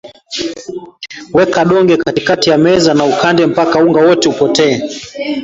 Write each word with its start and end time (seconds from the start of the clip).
Weka 1.33 1.63
donge 1.65 1.97
katikati 1.97 2.49
ya 2.49 2.57
meza 2.57 2.93
na 2.93 3.05
ukande 3.05 3.45
mpaka 3.45 3.79
unga 3.79 3.99
wote 4.01 4.29
upotee 4.29 4.81